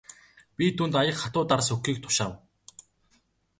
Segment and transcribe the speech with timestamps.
[0.61, 2.33] Би түүнд аяга хатуу дарс өгөхийг тушаав.